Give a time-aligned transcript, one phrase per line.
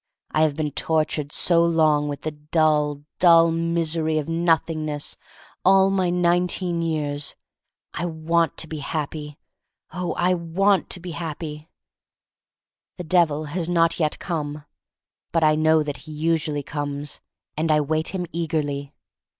[0.31, 5.15] I have been tortured so long with the dull, dull misery of Nothingness—
[5.63, 7.35] all my nineteen years.
[7.93, 9.37] I want to be happy—
[9.93, 11.69] oh, I want to be happy!
[12.97, 14.65] The Devil has not yet come.
[15.31, 17.19] But I know that he usually comes,
[17.55, 18.95] and I wait him eagerly.